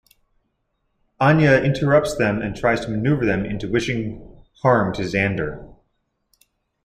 Anya 1.19 1.61
interrupts 1.61 2.15
them 2.15 2.41
and 2.41 2.55
tries 2.55 2.79
to 2.81 2.89
maneuver 2.89 3.23
them 3.23 3.45
into 3.45 3.71
wishing 3.71 4.43
harm 4.63 4.93
to 4.95 5.03
Xander. 5.03 5.75